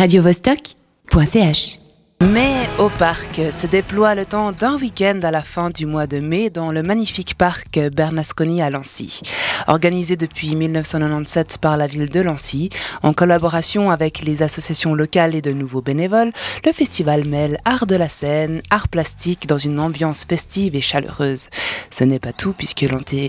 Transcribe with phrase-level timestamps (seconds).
[0.00, 1.89] radiovostok.ch
[2.22, 6.18] Mais au parc se déploie le temps d'un week-end à la fin du mois de
[6.18, 9.22] mai dans le magnifique parc Bernasconi à Lancy.
[9.68, 12.68] Organisé depuis 1997 par la ville de Lancy,
[13.02, 16.30] en collaboration avec les associations locales et de nouveaux bénévoles,
[16.66, 21.48] le festival mêle art de la scène, art plastique dans une ambiance festive et chaleureuse.
[21.90, 22.84] Ce n'est pas tout puisque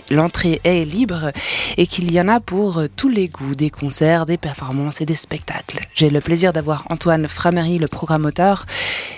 [0.10, 1.32] l'entrée est libre
[1.78, 5.16] et qu'il y en a pour tous les goûts, des concerts, des performances et des
[5.16, 5.80] spectacles.
[5.94, 8.66] J'ai le plaisir d'avoir Antoine Framery, le programmateur,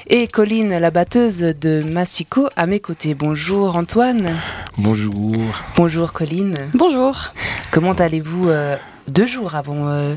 [0.07, 3.15] et Colline, la batteuse de Massico, à mes côtés.
[3.15, 4.35] Bonjour Antoine.
[4.77, 5.35] Bonjour.
[5.75, 6.57] Bonjour Colline.
[6.73, 7.33] Bonjour.
[7.71, 8.75] Comment allez-vous euh,
[9.07, 10.15] deux jours avant euh,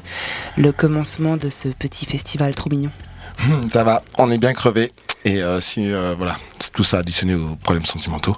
[0.56, 2.90] le commencement de ce petit festival trop mignon?
[3.72, 4.92] Ça va, on est bien crevé.
[5.24, 6.36] Et euh, si, euh, voilà,
[6.72, 8.36] tout ça additionné aux problèmes sentimentaux.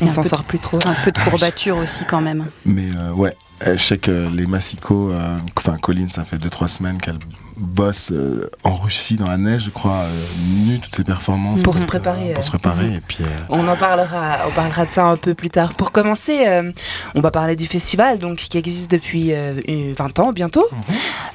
[0.00, 0.78] On s'en peu sort plus trop.
[0.84, 2.46] Un peu de courbature aussi quand même.
[2.64, 3.34] Mais euh, ouais,
[3.66, 7.18] je sais que les massicots, euh, enfin Colline, ça fait 2-3 semaines qu'elle
[7.60, 10.24] bosse euh, en Russie dans la neige, je crois, euh,
[10.66, 11.62] nue toutes ses performances.
[11.62, 12.42] Pour se euh, préparer, Pour euh.
[12.42, 12.94] se préparer.
[12.94, 15.74] Et puis, euh, On en parlera, on parlera de ça un peu plus tard.
[15.74, 16.72] Pour commencer, euh,
[17.14, 20.66] on va parler du festival, donc qui existe depuis euh, euh, 20 ans bientôt.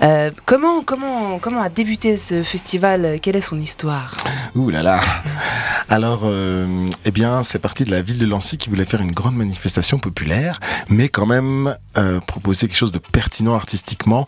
[0.01, 3.19] Euh, comment, comment, comment a débuté ce festival?
[3.21, 4.13] Quelle est son histoire?
[4.55, 4.99] Ouh là là
[5.89, 9.11] Alors, euh, eh bien, c'est parti de la ville de Lancy qui voulait faire une
[9.11, 14.27] grande manifestation populaire, mais quand même euh, proposer quelque chose de pertinent artistiquement.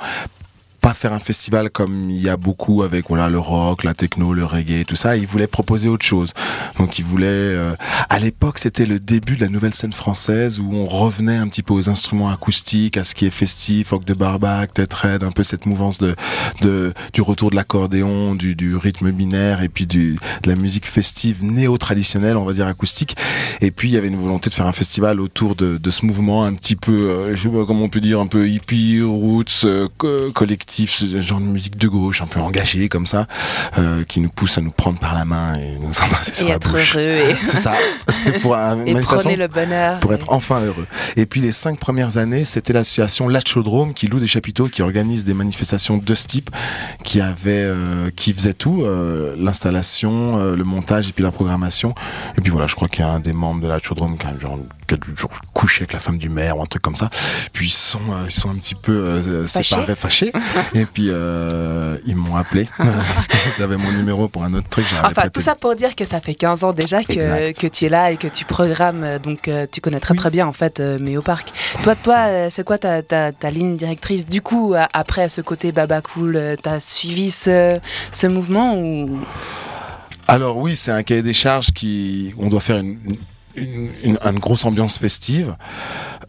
[0.88, 4.33] Pas faire un festival comme il y a beaucoup avec voilà le rock, la techno,
[4.33, 5.17] le reggae, tout ça.
[5.17, 6.31] Ils voulaient proposer autre chose.
[6.80, 7.25] Donc ils voulaient.
[7.27, 7.75] euh,
[8.07, 11.61] à l'époque, c'était le début de la nouvelle scène française où on revenait un petit
[11.61, 15.31] peu aux instruments acoustiques, à ce qui est festif, Hoc de Barbac, Tête Red, un
[15.31, 16.15] peu cette mouvance de,
[16.61, 20.88] de du retour de l'accordéon, du, du rythme binaire et puis du, de la musique
[20.88, 23.17] festive néo-traditionnelle, on va dire acoustique.
[23.59, 26.05] Et puis il y avait une volonté de faire un festival autour de, de ce
[26.05, 29.02] mouvement un petit peu, euh, je sais pas comment on peut dire, un peu hippie,
[29.02, 30.31] roots, euh, co-
[30.86, 33.25] ce genre de musique de gauche, un peu engagée comme ça,
[33.78, 36.50] euh, qui nous pousse à nous prendre par la main et nous embrasser sur Et
[36.50, 36.95] la être bouche.
[36.95, 37.73] heureux et, C'est ça.
[38.08, 39.99] C'était pour un, et façon le bonheur.
[39.99, 40.86] pour être enfin heureux.
[41.15, 45.23] Et puis les cinq premières années, c'était l'association Lachaudrome qui loue des chapiteaux, qui organise
[45.23, 46.49] des manifestations de ce type,
[47.04, 51.95] qui avait, euh, qui faisait tout, euh, l'installation, le montage et puis la programmation.
[52.38, 54.38] Et puis voilà, je crois qu'il y a un des membres de Lachaudrome qui a
[54.38, 55.14] genre qui a dû
[55.54, 57.09] coucher avec la femme du maire ou un truc comme ça.
[57.52, 60.32] Puis ils sont, ils sont un petit peu séparés, fâchés.
[60.73, 64.86] et puis euh, ils m'ont appelé parce que c'était mon numéro pour un autre truc.
[65.04, 67.86] Enfin, prêté- tout ça pour dire que ça fait 15 ans déjà que, que tu
[67.86, 70.54] es là et que tu programmes, euh, donc euh, tu connais très très bien en
[70.54, 71.50] fait euh, mais au parc.
[71.84, 76.02] Toi, toi, c'est quoi ta, ta, ta ligne directrice Du coup, après ce côté baba
[76.02, 77.80] cool, euh, t'as suivi ce,
[78.12, 79.20] ce mouvement ou?
[80.28, 83.18] Alors oui, c'est un cahier des charges qui, on doit faire une, une,
[83.58, 85.56] une- grosse ambiance festive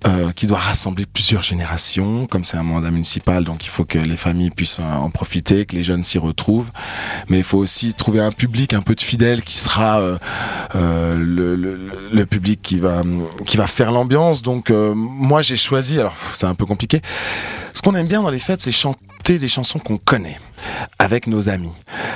[0.06, 2.27] euh, qui doit rassembler plusieurs générations.
[2.27, 5.66] Comme c'est un mandat municipal, donc il faut que les familles puissent euh, en profiter,
[5.66, 6.71] que les jeunes s'y retrouvent.
[7.28, 10.19] Mais il faut aussi trouver un public un peu de fidèles qui sera euh,
[10.75, 13.03] euh, le, le, le public qui va
[13.47, 14.43] qui va faire l'ambiance.
[14.43, 15.99] Donc euh, moi j'ai choisi.
[16.00, 17.00] Alors c'est un peu compliqué.
[17.75, 20.39] Ce qu'on aime bien dans les fêtes, c'est chanter des chansons qu'on connaît
[20.99, 21.72] avec nos amis.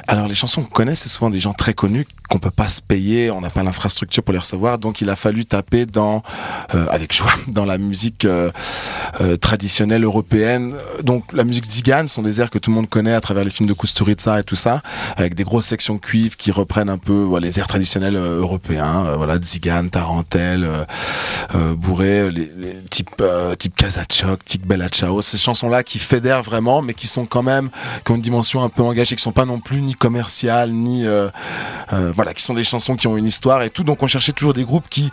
[0.08, 2.80] Alors les chansons qu'on connaît, c'est souvent des gens très connus qu'on peut pas se
[2.80, 6.22] payer, on n'a pas l'infrastructure pour les recevoir, donc il a fallu taper dans,
[6.74, 8.50] euh, avec joie, dans la musique euh,
[9.20, 10.74] euh, traditionnelle européenne.
[11.02, 13.50] Donc la musique zigane sont des airs que tout le monde connaît à travers les
[13.50, 14.80] films de Kusturica et tout ça,
[15.18, 19.04] avec des grosses sections cuivres qui reprennent un peu voilà, les airs traditionnels euh, européens,
[19.04, 20.66] euh, voilà zigane, tarentelle,
[21.54, 23.22] euh, bourré, les, les type
[23.58, 27.68] type Kazachok, type Bella Ciao, ces chansons-là qui fédèrent vraiment, mais qui sont quand même
[28.06, 31.06] qui ont une dimension un peu engagée, qui sont pas non plus ni commerciales, ni
[31.92, 33.82] euh, voilà, qui sont des chansons qui ont une histoire et tout.
[33.82, 35.10] Donc on cherchait toujours des groupes qui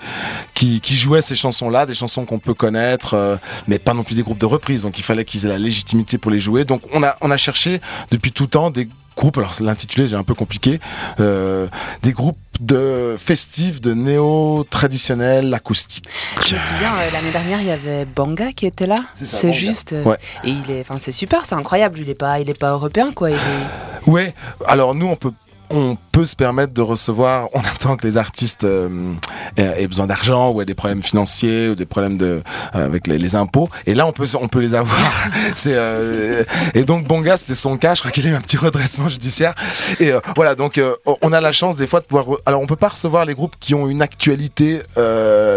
[0.53, 3.35] qui, qui jouaient ces chansons-là, des chansons qu'on peut connaître, euh,
[3.67, 4.83] mais pas non plus des groupes de reprise.
[4.83, 6.65] Donc il fallait qu'ils aient la légitimité pour les jouer.
[6.65, 7.81] Donc on a on a cherché
[8.11, 8.87] depuis tout temps des
[9.17, 9.39] groupes.
[9.39, 10.79] Alors l'intitulé j'ai un peu compliqué.
[11.19, 11.67] euh,
[12.03, 16.05] des groupes de festifs, de néo traditionnels, acoustiques.
[16.45, 18.97] Je me souviens euh, l'année dernière il y avait Banga qui était là.
[19.15, 19.93] C'est juste.
[19.93, 20.17] euh, Ouais.
[20.43, 21.97] Et il est, enfin c'est super, c'est incroyable.
[21.99, 23.31] Il est pas, il est pas européen quoi.
[23.31, 24.09] Il est...
[24.09, 24.33] Ouais,
[24.67, 25.33] alors nous on peut
[25.69, 29.13] on peut se permettre de recevoir, on attend que les artistes euh,
[29.57, 32.41] aient, aient besoin d'argent ou aient des problèmes financiers ou des problèmes de
[32.75, 33.69] euh, avec les, les impôts.
[33.85, 35.11] Et là on peut on peut les avoir.
[35.55, 36.43] C'est euh,
[36.73, 39.53] et donc Bonga c'était son cas, je crois qu'il a eu un petit redressement judiciaire.
[39.99, 40.55] Et voilà.
[40.55, 40.81] Donc
[41.21, 43.55] on a la chance des fois de pouvoir alors on peut pas recevoir les groupes
[43.59, 44.79] qui ont une actualité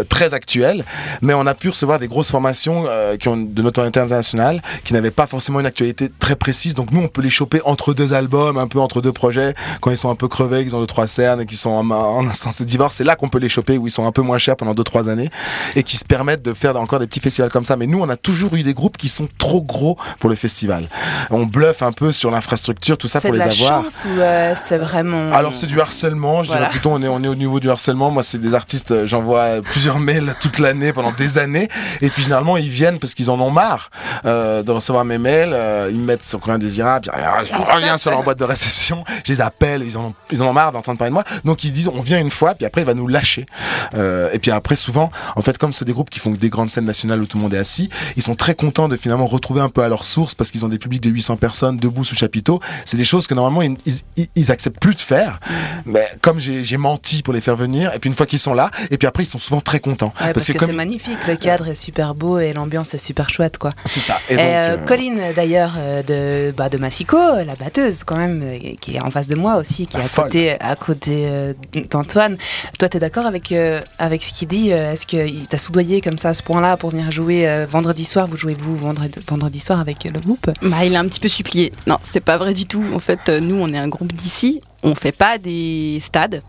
[0.09, 0.85] très actuelle,
[1.23, 2.87] mais on a pu recevoir des grosses formations
[3.19, 6.75] qui ont de notoriété internationale qui n'avaient pas forcément une actualité très précise.
[6.75, 9.91] Donc nous on peut les choper entre deux albums, un peu entre deux projets quand
[9.91, 12.26] ils sont un peu crevés, qu'ils ont deux trois cernes et qui sont en, en
[12.26, 14.38] instance de divorce, c'est là qu'on peut les choper où ils sont un peu moins
[14.38, 15.31] chers pendant deux trois années
[15.76, 17.76] et qui se permettent de faire encore des petits festivals comme ça.
[17.76, 20.88] Mais nous, on a toujours eu des groupes qui sont trop gros pour le festival.
[21.31, 23.84] On bluffe un peu sur l'infrastructure, tout ça pour C'est les de la avoir.
[23.84, 25.32] chance ou euh, c'est vraiment.
[25.32, 26.62] Alors c'est du harcèlement, je Voilà.
[26.66, 28.10] dirais plutôt on est, on est au niveau du harcèlement.
[28.10, 31.69] Moi c'est des artistes, euh, j'envoie plusieurs mails toute l'année pendant des années
[32.00, 33.90] et puis généralement ils viennent parce qu'ils en ont marre
[34.25, 37.10] euh, de recevoir mes mails, euh, ils me mettent sur courrier indésirable,
[37.44, 40.49] je reviens sur leur boîte de réception, je les appelle, ils en ont, ils en
[40.49, 42.83] ont marre d'entendre parler de moi, donc ils disent on vient une fois puis après
[42.83, 43.47] il va nous lâcher.
[43.94, 46.71] Euh, et puis après souvent, en fait comme c'est des groupes qui font des grandes
[46.71, 49.61] scènes nationales où tout le monde est assis, ils sont très contents de finalement retrouver
[49.61, 52.15] un peu à leur source parce qu'ils ont des publics de 800 personnes debout sous
[52.15, 52.61] chapiteau.
[52.85, 53.77] C'est des choses que normalement ils,
[54.17, 55.41] ils, ils acceptent plus de faire.
[55.87, 58.71] Mais comme j'ai menti pour les faire venir, et puis une fois qu'ils sont là,
[58.91, 60.12] et puis après ils sont souvent très contents.
[60.21, 63.29] Ouais, parce, que, comme c'est magnifique, le cadre est super beau et l'ambiance est super
[63.29, 63.73] chouette quoi.
[63.85, 64.19] c'est ça.
[64.29, 68.17] Et Et, donc, euh, euh, Colline d'ailleurs euh, de bah, de Massico, la batteuse quand
[68.17, 70.25] même, euh, qui est en face de moi aussi, qui La est à folle.
[70.25, 71.55] côté à côté euh,
[71.90, 72.37] d'Antoine.
[72.79, 76.19] Toi, t'es d'accord avec euh, avec ce qu'il dit euh, Est-ce qu'il t'a soudoyé comme
[76.19, 78.26] ça à ce point-là pour venir jouer euh, vendredi soir?
[78.29, 80.50] Vous jouez vous vendredi, vendredi soir avec le groupe?
[80.62, 81.73] Bah, il a un petit peu supplié.
[81.87, 82.84] Non, c'est pas vrai du tout.
[82.94, 84.61] En fait, euh, nous, on est un groupe d'ici.
[84.82, 86.43] On fait pas des stades.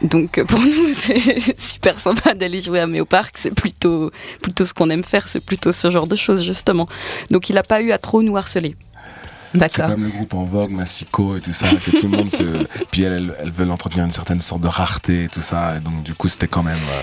[0.00, 3.34] Donc pour nous, c'est super sympa d'aller jouer à Méo Park.
[3.36, 4.10] C'est plutôt,
[4.40, 5.26] plutôt ce qu'on aime faire.
[5.26, 6.88] C'est plutôt ce genre de choses, justement.
[7.30, 8.76] Donc il a pas eu à trop nous harceler.
[9.68, 12.42] C'est comme le groupe en vogue, Massico et tout ça, que tout le monde se.
[12.90, 15.80] Puis elles, elles, elles veulent entretenir une certaine sorte de rareté et tout ça, et
[15.80, 16.74] donc du coup c'était quand même.
[16.74, 17.02] euh,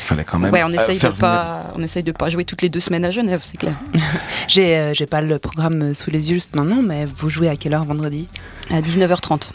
[0.00, 0.52] il fallait quand même.
[0.52, 2.80] Ouais, on euh, essaye de venir- pas, on essaye de pas jouer toutes les deux
[2.80, 3.74] semaines à Genève, c'est clair.
[4.48, 7.56] J'ai euh, j'ai pas le programme sous les yeux juste maintenant, mais vous jouez à
[7.56, 8.28] quelle heure vendredi?
[8.70, 9.50] À 19h30.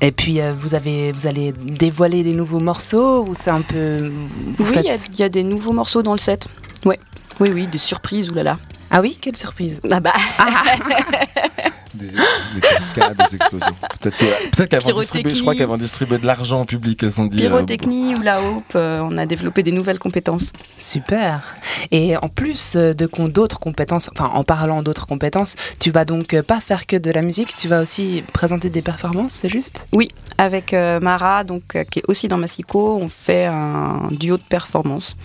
[0.00, 4.12] Et puis euh, vous avez vous allez dévoiler des nouveaux morceaux ou c'est un peu
[4.58, 6.46] vous Oui, il y, faites- y a des nouveaux morceaux dans le set.
[6.84, 6.98] Ouais.
[7.40, 8.58] Oui, oui, des surprises, oulala.
[8.96, 9.80] Ah oui, quelle surprise.
[9.90, 10.12] Ah bah,
[11.94, 13.74] Des, des cascades, des explosions.
[14.00, 17.02] Peut-être que- peut-être qu'elles vont distribuer, je crois qu'elles vont distribuer de l'argent au public,
[17.02, 17.38] elles ont dit.
[17.38, 20.52] euh, pyrotechnie ou la hope, euh, on a développé des nouvelles compétences.
[20.76, 21.54] Super.
[21.90, 26.38] Et en plus euh, de d'autres compétences, enfin en parlant d'autres compétences, tu vas donc
[26.42, 29.86] pas faire que de la musique, tu vas aussi présenter des performances, c'est juste?
[29.92, 30.08] Oui,
[30.38, 34.42] avec euh, Mara, donc, euh, qui est aussi dans Massico, on fait un duo de
[34.42, 35.16] performance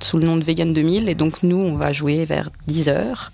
[0.00, 1.08] sous le nom de Vegan 2000.
[1.08, 3.30] Et donc, nous, on va jouer vers 10h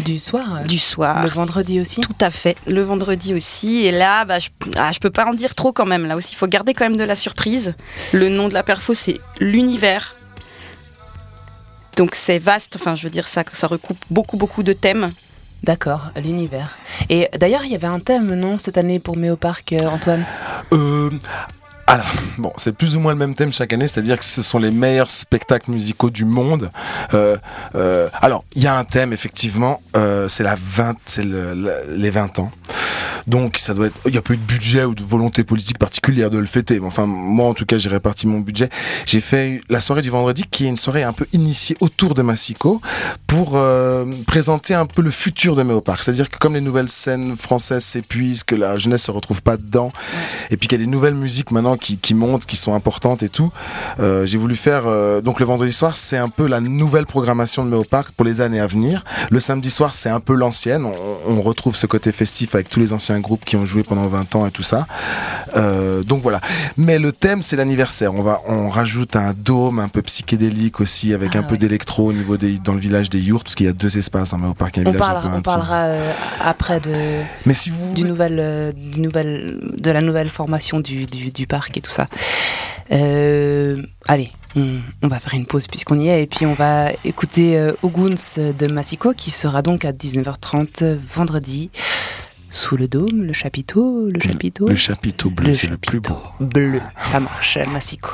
[0.00, 1.22] Du soir euh, du soir.
[1.22, 3.86] Le vendredi aussi Tout à fait, le vendredi aussi.
[3.86, 6.06] Et là, bah, je, ah, je peux pas en dire trop quand même.
[6.06, 7.74] Là aussi, il faut garder quand même de la surprise.
[8.12, 10.14] Le nom de la perfo, c'est l'univers.
[11.96, 15.12] Donc c'est vaste, enfin je veux dire, ça, ça recoupe beaucoup, beaucoup de thèmes.
[15.62, 16.76] D'accord, l'univers.
[17.08, 20.24] Et d'ailleurs, il y avait un thème, non, cette année pour Méo Park, euh, Antoine?
[20.72, 21.08] Euh,
[21.86, 22.06] alors,
[22.38, 24.70] bon, c'est plus ou moins le même thème chaque année, c'est-à-dire que ce sont les
[24.70, 26.70] meilleurs spectacles musicaux du monde.
[27.12, 27.36] Euh,
[27.74, 31.96] euh, alors, il y a un thème, effectivement, euh, c'est la 20, c'est le- le-
[31.96, 32.50] les 20 ans.
[33.26, 35.78] Donc, ça doit être, il n'y a pas eu de budget ou de volonté politique
[35.78, 36.80] particulière de le fêter.
[36.80, 38.68] Mais enfin, moi, en tout cas, j'ai réparti mon budget.
[39.06, 42.22] J'ai fait la soirée du vendredi, qui est une soirée un peu initiée autour de
[42.22, 42.80] Massico,
[43.26, 46.02] pour euh, présenter un peu le futur de Méopark.
[46.02, 49.92] C'est-à-dire que comme les nouvelles scènes françaises s'épuisent, que la jeunesse se retrouve pas dedans,
[50.50, 53.22] et puis qu'il y a des nouvelles musiques maintenant qui, qui montent, qui sont importantes
[53.22, 53.52] et tout.
[54.00, 57.64] Euh, j'ai voulu faire euh, donc le vendredi soir, c'est un peu la nouvelle programmation
[57.64, 59.04] de Méopark pour les années à venir.
[59.30, 60.84] Le samedi soir, c'est un peu l'ancienne.
[60.84, 60.94] On,
[61.26, 64.36] on retrouve ce côté festif avec tous les anciens groupes qui ont joué pendant 20
[64.36, 64.86] ans et tout ça.
[65.56, 66.40] Euh, donc voilà.
[66.76, 68.14] Mais le thème, c'est l'anniversaire.
[68.14, 72.08] On va, on rajoute un dôme un peu psychédélique aussi, avec Ah un peu d'électro
[72.08, 74.38] au niveau des, dans le village des Yourtes, parce qu'il y a deux espaces dans
[74.38, 76.12] Méopark, il y a un on village un parlera, peu on parlera euh,
[76.42, 76.92] après de,
[77.46, 81.46] Mais si vous du nouvel, euh, du nouvel, de la nouvelle formation du, du, du
[81.46, 82.08] parc et tout ça.
[84.06, 87.72] Allez, on, on va faire une pause puisqu'on y est et puis on va écouter
[87.82, 91.70] Oguns de Massico qui sera donc à 19h30 vendredi
[92.54, 96.18] sous le dôme, le chapiteau, le chapiteau, le chapiteau bleu, c'est le plus beau.
[96.38, 96.80] bleu.
[97.04, 98.10] Ça marche, Massico.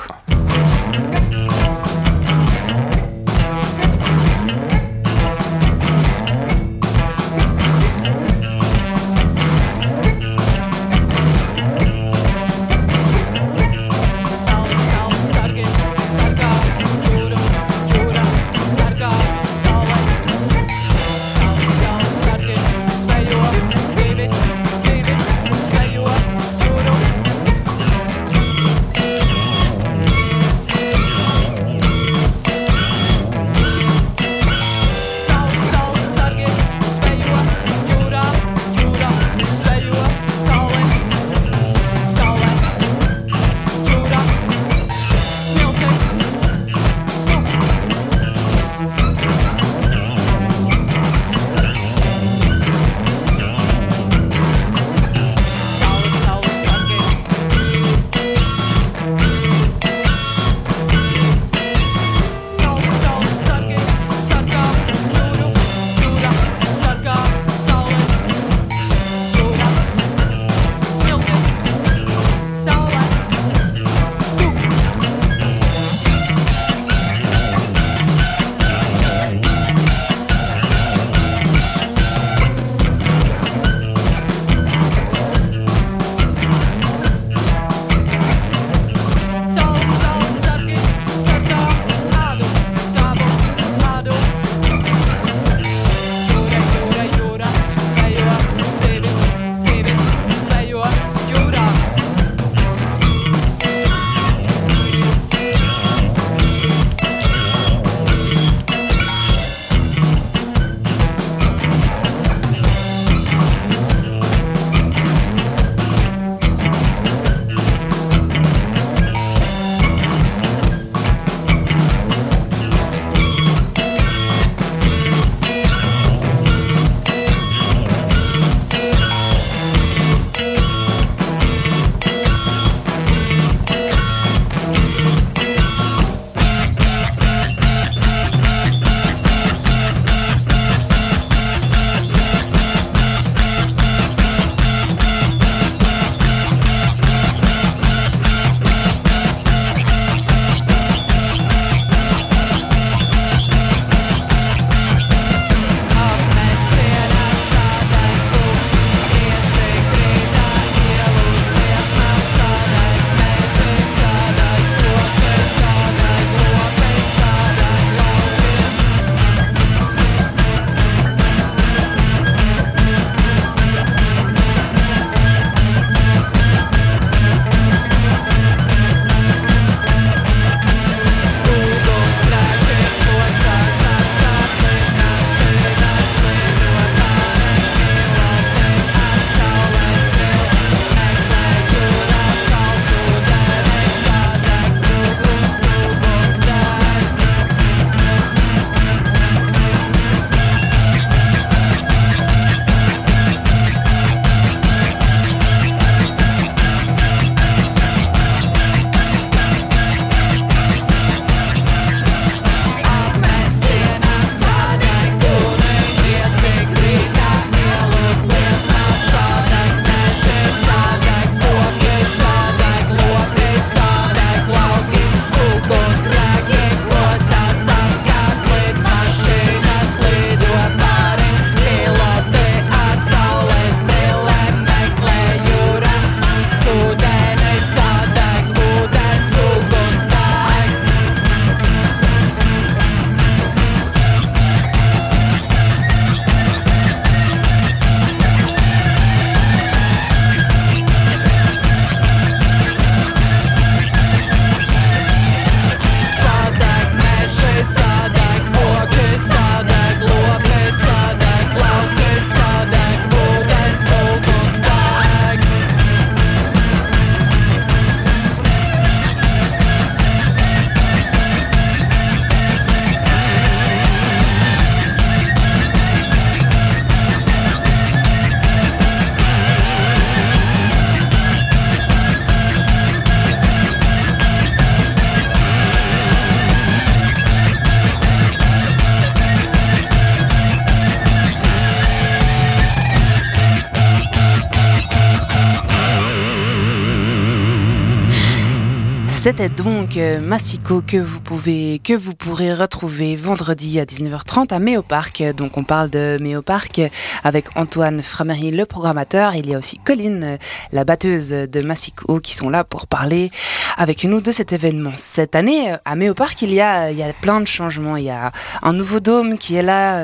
[299.22, 304.58] C'était donc euh, Massico que vous pouvez que vous pourrez retrouver vendredi à 19h30 à
[304.58, 305.22] Méo Park.
[305.36, 306.80] Donc on parle de Méo Park
[307.22, 309.34] avec Antoine Framery le programmateur.
[309.34, 310.36] Il y a aussi Colline euh,
[310.72, 313.30] la batteuse de Massico qui sont là pour parler
[313.76, 314.92] avec nous de cet événement.
[314.96, 317.98] Cette année euh, à Méo Park, il y a il y a plein de changements.
[317.98, 320.02] Il y a un nouveau dôme qui est là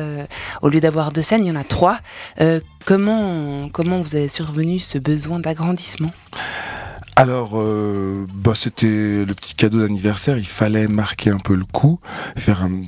[0.61, 2.01] au lieu d'avoir deux scènes, il y en a trois.
[2.85, 6.13] comment comment vous avez survenu ce besoin d'agrandissement?
[7.19, 10.37] Alors, euh, bah, c'était le petit cadeau d'anniversaire.
[10.37, 11.99] Il fallait marquer un peu le coup,
[12.37, 12.83] faire un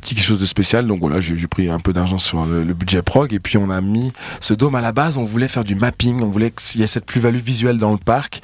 [0.00, 0.86] petit quelque chose de spécial.
[0.86, 3.80] Donc voilà, j'ai pris un peu d'argent sur le, budget prog et puis on a
[3.80, 5.16] mis ce dôme à la base.
[5.16, 7.98] On voulait faire du mapping, on voulait qu'il y ait cette plus-value visuelle dans le
[7.98, 8.40] parc.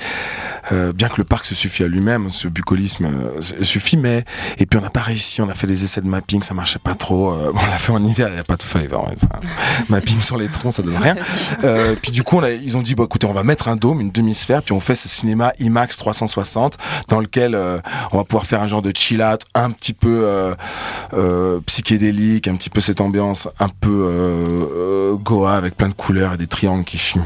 [0.72, 4.24] Euh, bien que le parc se suffit à lui-même, ce bucolisme euh, suffit, mais
[4.58, 6.78] et puis on n'a pas réussi, on a fait des essais de mapping, ça marchait
[6.78, 7.32] pas trop.
[7.32, 8.88] Euh, on l'a fait en hiver, il n'y a pas de feuilles,
[9.88, 11.16] mapping sur les troncs, ça donne rien.
[12.02, 14.62] puis du coup, ils ont dit, bah, écoutez, on va mettre un dôme, une demi-sphère,
[14.62, 16.76] puis on fait ce cinéma IMAX 360
[17.08, 17.56] dans lequel
[18.12, 20.54] on va pouvoir faire un genre de chill-out un petit peu
[21.66, 26.46] psychédélique, un petit peu cette ambiance un peu Goa avec plein de couleurs et des
[26.46, 27.20] triangles qui chient.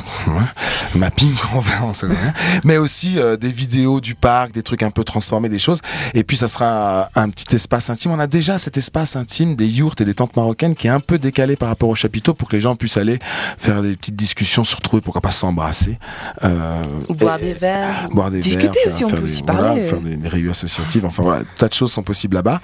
[0.95, 2.33] mapping, on va, on sait rien.
[2.65, 5.81] Mais aussi euh, des vidéos du parc, des trucs un peu transformés, des choses.
[6.15, 8.13] Et puis ça sera un, petit espace intime.
[8.13, 11.01] On a déjà cet espace intime des yourtes et des tentes marocaines qui est un
[11.01, 13.19] peu décalé par rapport au chapiteau pour que les gens puissent aller
[13.59, 15.99] faire des petites discussions, se retrouver, pourquoi pas s'embrasser.
[16.45, 18.09] Euh, Ou boire des verres.
[18.11, 19.83] Boire des Discuter verres, aussi, on peut aussi parler.
[19.83, 21.05] faire des, réunions associatives.
[21.05, 22.61] Enfin voilà, tas de choses sont possibles là-bas.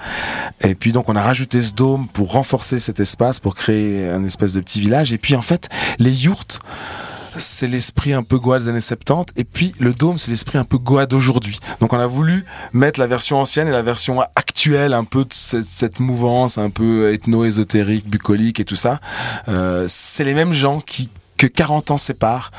[0.61, 4.23] Et puis donc on a rajouté ce dôme pour renforcer cet espace, pour créer un
[4.23, 5.13] espèce de petit village.
[5.13, 6.59] Et puis en fait, les yourtes,
[7.37, 10.63] c'est l'esprit un peu Goa des années 70 et puis le dôme c'est l'esprit un
[10.63, 11.59] peu Goa d'aujourd'hui.
[11.79, 15.33] Donc on a voulu mettre la version ancienne et la version actuelle un peu de
[15.33, 18.99] cette, mouvance un peu ethno-ésotérique, bucolique et tout ça.
[19.47, 21.09] Euh, c'est les mêmes gens qui
[21.39, 22.51] que 40 ans séparent.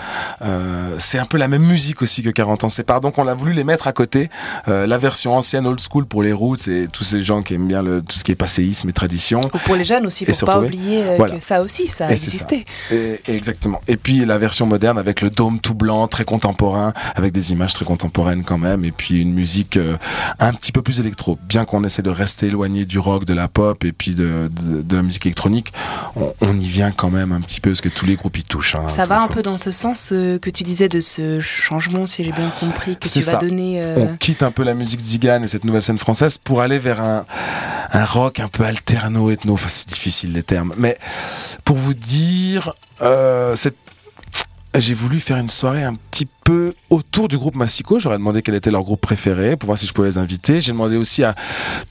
[0.42, 3.02] Euh, c'est un peu la même musique aussi que 40 ans séparent.
[3.02, 4.30] Donc on a voulu les mettre à côté.
[4.68, 7.68] Euh, la version ancienne, old school pour les roots et tous ces gens qui aiment
[7.68, 9.42] bien le, tout ce qui est passéisme et tradition.
[9.42, 12.64] Ou pour les jeunes aussi, pour pas oublier euh, que ça aussi, ça a existé.
[12.90, 13.80] Et, exactement.
[13.86, 17.74] Et puis la version moderne avec le dôme tout blanc, très contemporain, avec des images
[17.74, 19.98] très contemporaines quand même, et puis une musique euh,
[20.38, 21.38] un petit peu plus électro.
[21.46, 24.80] Bien qu'on essaie de rester éloigné du rock, de la pop et puis de, de,
[24.80, 25.70] de la musique électronique,
[26.16, 28.44] on, on, y vient quand même un petit peu parce que tous les groupes y
[28.44, 28.69] touchent.
[28.78, 32.06] Hein, ça va un peu dans ce sens euh, que tu disais de ce changement,
[32.06, 33.82] si j'ai bien compris, que tu vas donner.
[33.82, 36.78] Euh, On quitte un peu la musique zigane et cette nouvelle scène française pour aller
[36.78, 37.24] vers un,
[37.92, 39.54] un rock un peu alterno, ethno.
[39.54, 40.74] Enfin, c'est difficile les termes.
[40.76, 40.98] Mais
[41.64, 43.56] pour vous dire, euh,
[44.74, 46.32] j'ai voulu faire une soirée un petit peu
[46.90, 47.98] autour du groupe Massico.
[47.98, 50.60] J'aurais demandé quel était leur groupe préféré pour voir si je pouvais les inviter.
[50.60, 51.34] J'ai demandé aussi à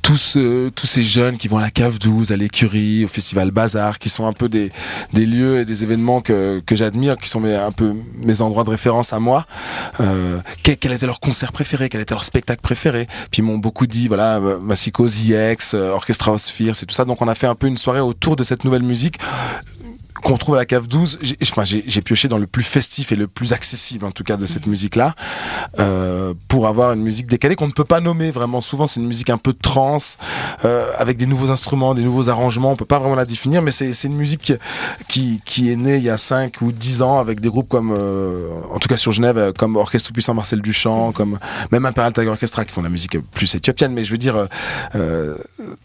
[0.02, 3.52] tous, euh, tous ces jeunes qui vont à la Cave 12, à l'écurie, au Festival
[3.52, 4.72] Bazar, qui sont un peu des,
[5.14, 8.70] des lieux et des événements que, que j'admire, qui sont un peu mes endroits de
[8.70, 9.46] référence à moi.
[10.00, 13.08] Euh, quel, était leur concert préféré, quel était leur spectacle préféré?
[13.32, 17.06] Puis ils m'ont beaucoup dit, voilà, Massico, ZX, euh, Orchestra Osphere, c'est tout ça.
[17.06, 19.18] Donc on a fait un peu une soirée autour de cette nouvelle musique
[20.24, 23.16] qu'on trouve à la cave 12, j'ai, enfin j'ai, pioché dans le plus festif et
[23.16, 24.70] le plus accessible en tout cas de cette mm.
[24.70, 25.16] musique là
[25.80, 29.08] euh, pour avoir une musique décalée qu'on ne peut pas nommer vraiment souvent c'est une
[29.08, 29.98] musique un peu trans
[30.66, 33.72] euh, avec des nouveaux instruments des nouveaux arrangements on peut pas vraiment la définir mais
[33.72, 34.54] c'est, c'est une musique
[35.08, 37.92] qui, qui est née il y a 5 ou 10 ans avec des groupes comme
[37.92, 41.14] euh, en tout cas sur Genève comme Orchestre Puissant Marcel Duchamp mm.
[41.14, 41.40] comme
[41.72, 44.48] même Imperial Tiger Orchestra qui font la musique plus éthiopienne mais je veux dire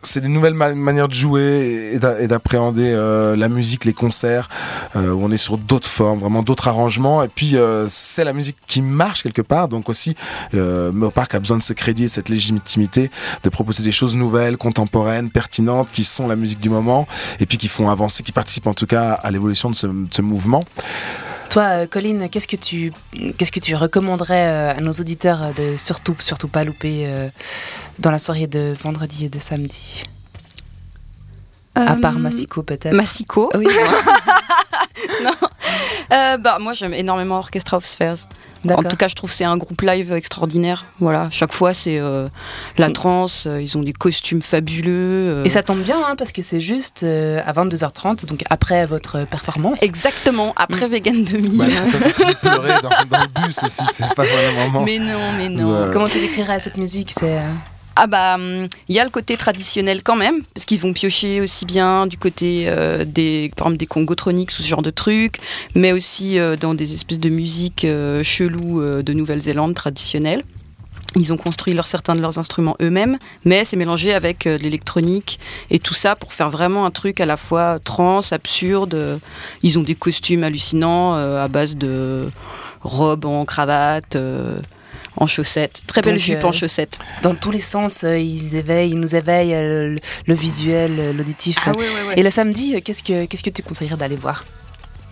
[0.02, 2.94] c'est des nouvelles manières de jouer et, d'appréhender
[3.36, 7.22] la musique les concerts euh, où on est sur d'autres formes, vraiment d'autres arrangements.
[7.22, 9.68] Et puis euh, c'est la musique qui marche quelque part.
[9.68, 10.14] Donc aussi,
[10.54, 13.10] euh, a besoin de ce crédit et cette légitimité
[13.42, 17.06] de proposer des choses nouvelles, contemporaines, pertinentes, qui sont la musique du moment
[17.40, 20.22] et puis qui font avancer, qui participent en tout cas à l'évolution de ce, ce
[20.22, 20.62] mouvement.
[21.50, 22.92] Toi, euh, Colline, qu'est-ce que tu
[23.36, 27.08] qu'est-ce que tu recommanderais à nos auditeurs de surtout surtout pas louper
[27.98, 30.04] dans la soirée de vendredi et de samedi?
[31.74, 32.94] À part euh, Massico peut-être.
[32.94, 33.66] Massico Oui.
[35.24, 35.30] non.
[36.12, 38.28] Euh, bah, moi j'aime énormément Orchestra of Spheres.
[38.66, 40.86] En tout cas, je trouve c'est un groupe live extraordinaire.
[40.98, 42.28] Voilà, chaque fois c'est euh,
[42.78, 45.42] la trance, ils ont des costumes fabuleux.
[45.44, 49.82] Et ça tombe bien hein, parce que c'est juste à 22h30, donc après votre performance.
[49.82, 50.90] Exactement, après mm.
[50.90, 51.58] Vegan Demi.
[51.58, 51.66] Bah,
[52.40, 54.82] pleurer dans, dans, le bus aussi, c'est pas vraiment.
[54.82, 55.90] Mais non, mais non.
[55.92, 57.38] Comment tu décrirais cette musique C'est
[57.96, 61.40] ah bah, hum, il y a le côté traditionnel quand même, parce qu'ils vont piocher
[61.40, 65.38] aussi bien du côté euh, des, par exemple, des congotroniques ce genre de trucs,
[65.74, 70.42] mais aussi euh, dans des espèces de musique euh, chelou de Nouvelle-Zélande traditionnelle.
[71.16, 75.38] Ils ont construit leur, certains de leurs instruments eux-mêmes, mais c'est mélangé avec l'électronique
[75.70, 79.20] et tout ça pour faire vraiment un truc à la fois trans, absurde.
[79.62, 82.30] Ils ont des costumes hallucinants à base de
[82.80, 84.16] robes en cravate
[85.16, 85.82] en chaussettes.
[85.86, 86.98] Très belle Donc, jupe euh, en chaussettes.
[87.22, 91.12] Dans tous les sens, euh, ils éveillent, ils nous éveillent euh, le, le visuel, euh,
[91.12, 91.58] l'auditif.
[91.66, 92.14] Ah ouais, ouais, ouais.
[92.16, 94.44] Et le samedi, euh, qu'est-ce que qu'est-ce que tu conseillerais d'aller voir?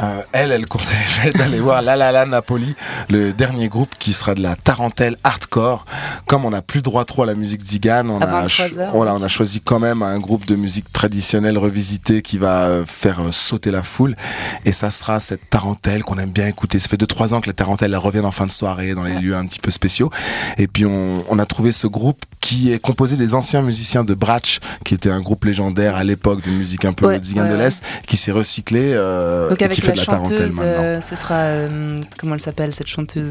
[0.00, 2.74] Euh, elle, elle conseillerait d'aller voir La La La Napoli,
[3.08, 5.84] le dernier groupe qui sera de la tarentelle hardcore.
[6.26, 8.90] Comme on n'a plus droit trop à la musique zigane, on a, 23 cho- heures.
[8.94, 12.84] voilà, on a choisi quand même un groupe de musique traditionnelle revisité qui va euh,
[12.86, 14.16] faire euh, sauter la foule.
[14.64, 16.78] Et ça sera cette tarentelle qu'on aime bien écouter.
[16.78, 19.14] Ça fait 2-3 ans que la tarentelle elle revient en fin de soirée dans les
[19.20, 20.10] lieux un petit peu spéciaux.
[20.58, 24.14] Et puis on, on a trouvé ce groupe qui est composé des anciens musiciens de
[24.14, 27.54] Bratch, qui était un groupe légendaire à l'époque de musique un peu Ouais, ouais, de
[27.54, 30.56] l'Est, qui s'est recyclé euh, Donc et avec qui fait la de la tarentelle chanteuse,
[30.56, 30.82] maintenant.
[30.82, 33.30] euh, ce sera euh, comment elle s'appelle cette chanteuse?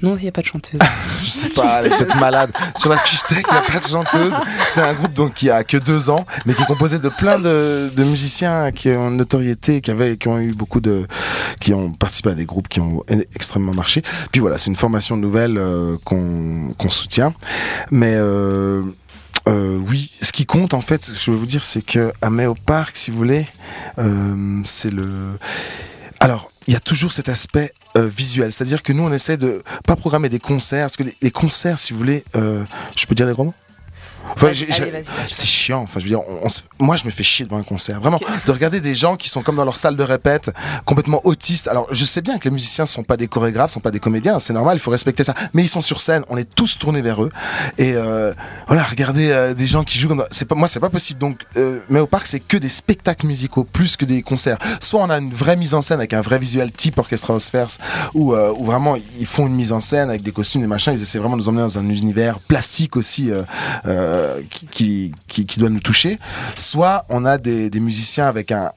[0.00, 0.80] Non, il n'y a pas de chanteuse.
[1.22, 2.50] Je sais pas, elle est peut-être malade.
[2.76, 4.34] Sur la fiche tech, il n'y a pas de chanteuse.
[4.70, 7.90] C'est un groupe qui a que deux ans, mais qui est composé de plein de,
[7.98, 11.06] musiciens qui ont une notoriété, qui avaient, qui ont eu beaucoup de,
[11.60, 13.02] qui ont participé à des groupes qui ont
[13.34, 14.02] extrêmement marché.
[14.30, 17.34] Puis voilà, c'est une formation nouvelle euh, qu'on soutient,
[17.90, 18.82] mais euh,
[19.48, 22.30] euh, oui, ce qui compte en fait, je vais vous dire, c'est que à
[22.94, 23.46] si vous voulez,
[24.64, 25.38] c'est le.
[26.20, 29.62] Alors, il y a toujours cet aspect euh, visuel, c'est-à-dire que nous, on essaie de
[29.86, 32.62] pas programmer des concerts, parce que les, les concerts, si vous voulez, euh,
[32.94, 33.54] je peux dire des gros mots?
[34.36, 34.48] Enfin,
[35.30, 35.82] c'est chiant.
[35.82, 38.00] Enfin, je veux dire, on- on se- moi, je me fais chier devant un concert.
[38.00, 40.50] Vraiment, de regarder des gens qui sont comme dans leur salle de répète,
[40.84, 41.68] complètement autistes.
[41.68, 44.38] Alors, je sais bien que les musiciens sont pas des chorégraphes, sont pas des comédiens.
[44.38, 45.34] C'est normal, il faut respecter ça.
[45.54, 46.22] Mais ils sont sur scène.
[46.28, 47.30] On est tous tournés vers eux.
[47.78, 48.32] Et euh,
[48.66, 51.18] voilà, regarder euh, des gens qui jouent comme c'est pas moi, c'est pas possible.
[51.20, 54.58] Donc, euh, mais au parc, c'est que des spectacles musicaux plus que des concerts.
[54.80, 57.78] Soit on a une vraie mise en scène avec un vrai visuel type Orchestra Osphers,
[58.14, 60.92] où, où vraiment ils font une mise en scène avec des costumes, des machins.
[60.92, 63.42] Ils essaient vraiment de nous emmener dans un univers plastique aussi euh,
[64.18, 66.18] euh, qui, qui, qui, qui doit nous toucher.
[66.56, 68.70] Soit on a des, des musiciens avec un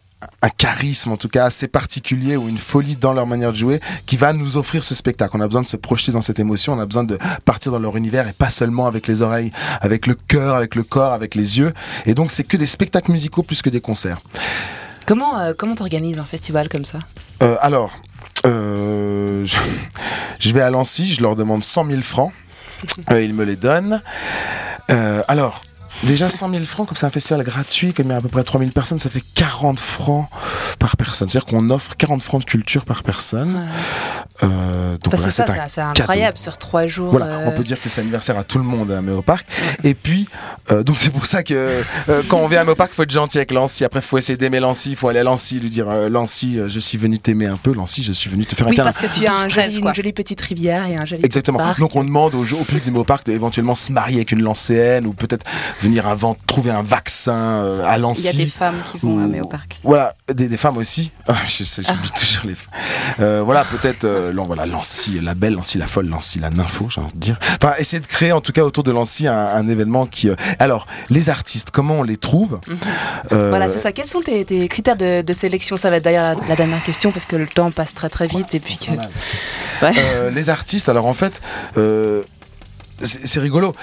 [0.44, 3.80] un charisme en tout cas assez particulier ou une folie dans leur manière de jouer
[4.06, 5.36] qui va nous offrir ce spectacle.
[5.36, 7.80] On a besoin de se projeter dans cette émotion, on a besoin de partir dans
[7.80, 9.52] leur univers et pas seulement avec les oreilles,
[9.82, 11.74] avec le cœur, avec le corps, avec les yeux.
[12.06, 14.22] Et donc c'est que des spectacles musicaux plus que des concerts.
[15.06, 17.00] Comment euh, comment t'organises un festival comme ça?
[17.42, 17.92] Euh, alors,
[18.46, 19.58] euh, je,
[20.40, 22.32] je vais à Lancy, je leur demande 100 000 francs.
[23.12, 24.02] Euh, ils me les donnent.
[24.90, 25.62] Euh, alors,
[26.04, 28.28] déjà 100 000 francs, comme c'est un festival gratuit, comme il y a à peu
[28.28, 30.28] près 3 000 personnes, ça fait 40 francs
[30.78, 31.30] par personne.
[31.30, 33.66] C'est-à-dire qu'on offre 40 francs de culture par personne.
[34.44, 37.12] Euh, donc que ça, c'est c'est c'est incroyable sur trois jours.
[37.12, 39.46] voilà, euh, on peut dire que c'est anniversaire à tout le monde à Méo Park.
[39.84, 40.28] Et puis,
[40.72, 41.84] euh, donc c'est pour ça que
[42.30, 43.84] quand on vient à Méo Park, il faut être gentil avec Lancy.
[43.86, 44.92] Après, il faut essayer d'aimer Lancy.
[44.92, 47.74] Il faut aller à Lancy, lui dire Lancy, je suis venu t'aimer un peu.
[47.74, 48.92] Lancy, je suis venu te faire Oui, un câlin.
[48.92, 51.60] parce que tu as un joli- une jolie petite rivière et un joli Exactement.
[51.60, 51.80] parc.
[51.80, 55.06] Donc on demande au, au public du Méo Park d'éventuellement se marier avec une lancéenne
[55.06, 55.46] ou peut-être
[55.82, 58.24] venir avant trouver un vaccin à Il Lancy.
[58.24, 59.80] y a des femmes qui vont à ou- Méo Park.
[59.84, 61.12] Voilà, des, des femmes aussi.
[61.28, 63.44] Ah, je sais, j'oublie toujours les femmes.
[63.46, 64.06] Voilà, peut-être,
[64.40, 67.40] euh, voilà, Lancy, la belle, Lancy, la folle, Lancy, la nympho, j'ai envie de dire.
[67.62, 70.30] Enfin, essayer de créer, en tout cas, autour de Lancy, un, un événement qui.
[70.30, 72.60] euh, Alors, les artistes, comment on les trouve
[73.32, 73.92] Euh, Voilà, c'est ça.
[73.92, 75.78] Quels sont tes, tes critères de, de sélection?
[75.78, 78.28] Ça va être d'ailleurs la, la dernière question parce que le temps passe très très
[78.28, 78.92] vite et puis que.
[79.86, 79.94] Ouais.
[80.16, 81.42] Euh, les artistes, alors en fait,
[83.04, 83.74] c'est rigolo.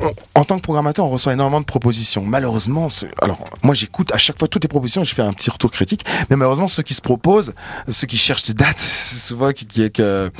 [0.00, 2.22] On- en tant que programmateur, on reçoit énormément de propositions.
[2.24, 5.32] Malheureusement, ce- alors moi j'écoute à chaque fois toutes les propositions, et je fais un
[5.32, 6.04] petit retour critique.
[6.30, 7.52] Mais malheureusement, ceux qui se proposent,
[7.88, 10.30] ceux qui cherchent des dates, c'est souvent qui, qui est que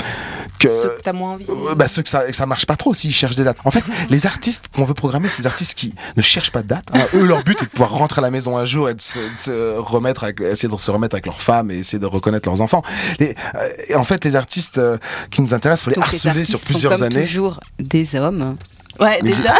[0.59, 1.46] que Ceux que t'as moins envie.
[1.48, 3.59] euh, bah, ceux que ça, que ça marche pas trop s'ils cherchent des dates.
[3.64, 6.68] En fait, les artistes qu'on veut programmer, c'est des artistes qui ne cherchent pas de
[6.68, 6.85] date.
[6.92, 7.05] hein.
[7.14, 9.18] Eux, leur but, c'est de pouvoir rentrer à la maison un jour et de se,
[9.18, 12.48] de se remettre, avec, essayer de se remettre avec leurs femmes et essayer de reconnaître
[12.48, 12.83] leurs enfants.
[13.20, 14.96] Et, euh, et en fait, les artistes euh,
[15.31, 17.24] qui nous intéressent, faut les Donc les harceler sur sont plusieurs comme années.
[17.24, 18.56] toujours des hommes.
[19.00, 19.54] Ouais, Mais déjà.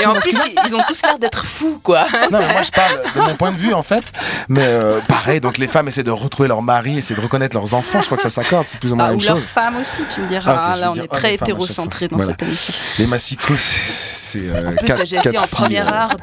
[0.00, 2.06] Et en plus, ils, ils ont tous l'air d'être fous, quoi.
[2.32, 4.10] non, mais moi je parle de mon point de vue en fait,
[4.48, 5.40] mais euh, pareil.
[5.40, 8.00] Donc les femmes essaient de retrouver leur mari, essaient de reconnaître leurs enfants.
[8.00, 9.44] Je crois que ça s'accorde, c'est plus ou moins Ah, la ou même leurs chose.
[9.44, 10.72] femmes aussi, tu me diras.
[10.72, 12.32] Ah, là, on dire est très chaque hétérocentré dans Voilà.
[12.32, 12.74] cette émission.
[12.98, 16.16] Les massicos, c'est euh, En plus, quatre- j'ai en première euh, heure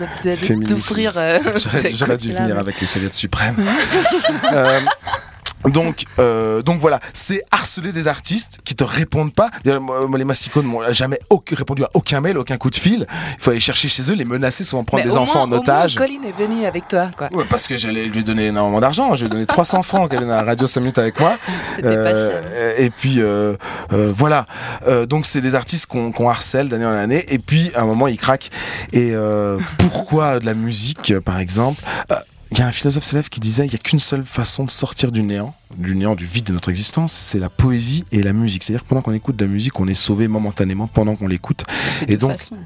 [0.67, 1.13] d'ouvrir.
[1.15, 1.39] euh,
[1.93, 3.56] J'aurais dû venir avec les serviettes suprêmes.
[5.65, 9.50] Euh, donc, euh, donc voilà, c'est harceler des artistes qui te répondent pas.
[9.65, 11.19] Moi, les massicots ne m'ont jamais
[11.52, 13.06] répondu à aucun mail, aucun coup de fil.
[13.38, 15.62] Il faut aller chercher chez eux, les menacer, souvent prendre Mais des enfants moins- en
[15.62, 15.95] otage.
[15.95, 17.30] Au moins, Colin est venu avec toi, quoi.
[17.32, 19.15] Ouais, parce que j'allais lui donner énormément d'argent.
[19.15, 21.38] Je lui ai donné 300 francs qu'elle est à la radio 5 minutes avec moi.
[21.76, 21.93] C'était pas.
[21.93, 23.56] Euh, Et puis euh,
[23.93, 24.45] euh, voilà.
[24.88, 27.24] Euh, donc c'est des artistes qu'on harcèle d'année en année.
[27.30, 28.50] Et puis à un moment ils craquent.
[28.93, 31.82] Et euh, pourquoi de la musique, euh, par exemple?
[32.12, 32.15] Euh,
[32.52, 34.72] Il y a un philosophe célèbre qui disait il n'y a qu'une seule façon de
[34.72, 38.34] sortir du néant, du néant, du vide de notre existence, c'est la poésie et la
[38.34, 38.64] musique.
[38.64, 41.64] C'est-à-dire que pendant qu'on écoute de la musique, on est sauvé momentanément pendant qu'on l'écoute.
[42.10, 42.58] Et donc, façon.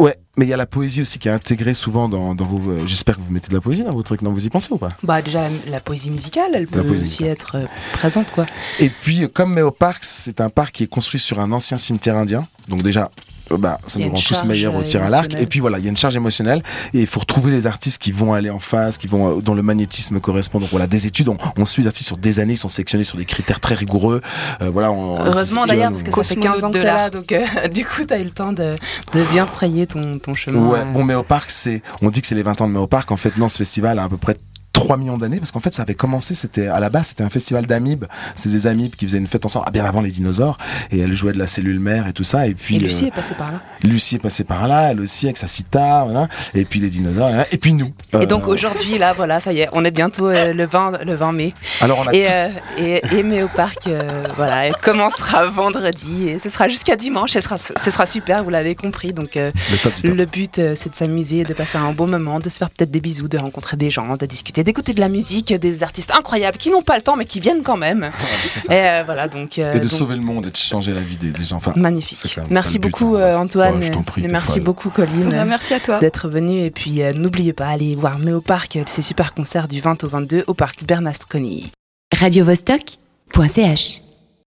[0.00, 2.70] Ouais, mais il y a la poésie aussi qui est intégrée souvent dans, dans vos.
[2.70, 4.68] euh, J'espère que vous mettez de la poésie dans vos trucs, non Vous y pensez
[4.72, 4.90] ou pas?
[5.02, 7.28] Bah déjà la, poésie musicale, elle peut aussi musicale.
[7.28, 8.46] être euh, présente quoi.
[8.80, 11.78] Et puis, euh, comme Méo Park, c'est un parc qui est construit sur un ancien
[11.78, 12.46] cimetière indien.
[12.68, 13.10] Donc déjà,
[13.56, 15.34] bah, ça nous rend tous meilleurs au euh, tir à l'arc.
[15.38, 16.62] Et puis voilà, il y a une charge émotionnelle.
[16.94, 19.54] Et il faut retrouver les artistes qui vont aller en phase, qui vont, euh, dont
[19.54, 20.58] le magnétisme correspond.
[20.58, 23.04] Donc voilà, des études, on, on suit les artistes sur des années, ils sont sélectionnés
[23.04, 24.20] sur des critères très rigoureux.
[24.62, 26.80] Euh, voilà, on, Heureusement c'est- d'ailleurs parce que ça fait Cosmonaute 15 ans que de
[26.80, 28.76] t'es là, donc euh, du coup t'as eu le temps de,
[29.12, 30.58] de bien frayer ton, ton chemin.
[30.68, 30.84] Ouais, euh.
[30.92, 33.10] bon, Méo Park, c'est, on dit que c'est les 20 ans de Méo Park.
[33.12, 34.36] En fait, non, ce festival a à peu près
[34.78, 37.30] 3 millions d'années parce qu'en fait ça avait commencé c'était à la base c'était un
[37.30, 38.04] festival d'amibes
[38.36, 40.56] c'est des amibes qui faisaient une fête ensemble ah, bien avant les dinosaures
[40.92, 43.08] et elle jouait de la cellule mère et tout ça et puis Et Lucie euh,
[43.08, 43.60] est passée par là.
[43.82, 47.28] Lucie est passée par là elle aussi avec sa cita voilà et puis les dinosaures
[47.28, 47.46] voilà.
[47.52, 50.28] et puis nous Et donc Euh, aujourd'hui là voilà ça y est on est bientôt
[50.28, 53.88] euh, le 20 le 20 mai alors on a et, tous- et, et Méo Park
[53.88, 58.44] euh, voilà elle commencera vendredi et ce sera jusqu'à dimanche ce sera ce sera super
[58.44, 59.50] vous l'avez compris donc le
[59.82, 60.14] top top.
[60.14, 63.00] le but c'est de s'amuser de passer un bon moment de se faire peut-être des
[63.00, 66.70] bisous de rencontrer des gens de discuter d'écouter de la musique des artistes incroyables qui
[66.70, 68.10] n'ont pas le temps mais qui viennent quand même
[68.60, 70.92] C'est et euh, voilà donc, euh, et de donc, sauver le monde et de changer
[70.92, 73.20] la vie des, des gens enfin c'est magnifique merci but, beaucoup hein.
[73.20, 74.62] euh, Antoine Ouais, je t'en prie, et t'es merci folle.
[74.64, 75.98] beaucoup Colline Bah, merci à toi.
[76.00, 79.68] d'être venu et puis euh, n'oubliez pas allez voir Méo Park euh, ces super concerts
[79.68, 81.72] du 20 au 22 au parc Bernasconi
[82.14, 84.02] radiovostok.ch